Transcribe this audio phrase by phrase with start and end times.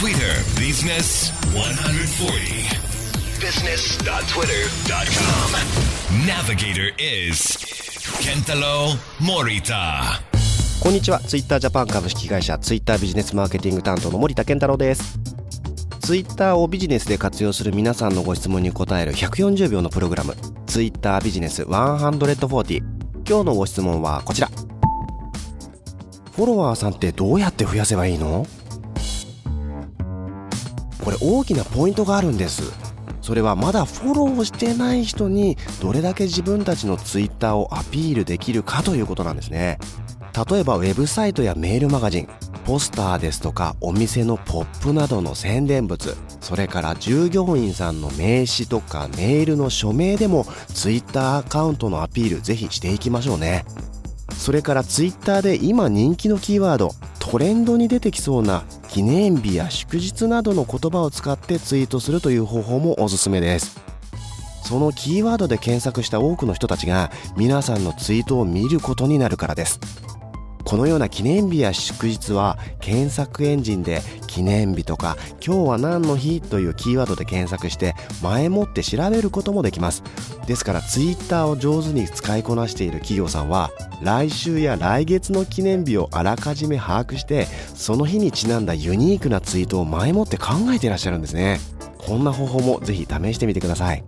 [0.00, 2.32] Twitter Business 140
[3.38, 7.58] business.twitter.com Navigator is
[8.22, 10.22] Kentaro Morita.
[10.82, 11.20] こんにちは。
[11.20, 15.18] ツイッタージャパン株式会社ツイッタービジネスマーケティング担当の森田健太郎です。
[16.00, 20.34] ツイッターをビジネスで活用する皆さんのご質問に答える140秒のプログラム。
[20.66, 22.78] ツイッタービジネス140
[23.28, 24.48] 今日のご質問はこちら。
[24.48, 28.46] フォロワーさんってどうやって増やせばいいの？
[31.02, 32.62] これ大きなポイントがあるんです。
[33.20, 39.78] それはまだフォローしてない人にどれだけ自分たちのツイッターをアピールできるかということなんですね。
[40.50, 42.28] 例えばウェブサイトやメールマガジン
[42.64, 53.64] ポスターですとかお店のポップなどの宣伝物それから従業員さんの名刺とかメールの署名でもツイッターアカウントのアピールぜひしていきましょうね。
[54.36, 63.80] それからツイッターで今人気のキーワードトレンドに出てきそうな記念日や祝日などの言葉を使ってツイートするという方法もおすすめです。
[64.64, 69.78] そのキーワードで検索した多くの人たちが皆さんのツイートを見ることになるからです。
[70.64, 80.04] このような記念日や祝日は検索エンジンで記念日とか今日は何の日というキーワードで検索して前もって調べることもできます。
[80.46, 83.72] ですからツイッターを上手に使いこなしている企業さんは
[84.02, 91.58] 来週や来月の記念日をあらかじめ把握してその日にちなんだユニークなツイートを前もって考えていらっしゃるんですね。
[91.98, 94.04] こんな方法もぜひ試してみてください。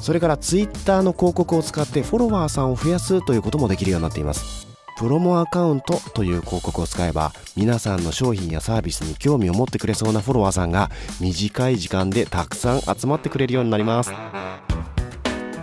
[0.00, 4.65] それからツイッターの広告を使ってフォロワーさんを増やすということもできるようになっています。
[4.96, 14.12] プロモアカウントという広告を使えば皆さんの商品やサービスに興味を持ってくれそうなフォロワーさんが短い時間でたくさん集まってくれるようになります。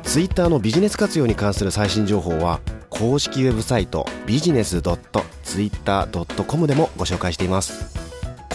[0.03, 2.59] Twitter のビジネス活用に関する最新情報は
[2.90, 8.03] 公式ウェブサイトビジネス .twitter.com でもご紹介しています。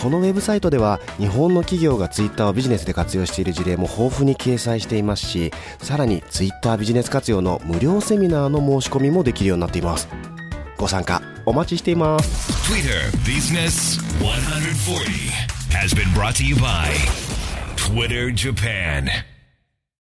[0.01, 10.38] このウェブサイトでは日本の企業がツイッターをビジネスで活用している事例も豊富に掲載していますしさらにツイッタービジネス活用の無料セミナーの申し込みもできるようになっています。
[10.79, 15.29] ご参加お待ちしています Twitter Business 140
[15.73, 16.95] has been brought to you by
[17.77, 19.09] Twitter Japan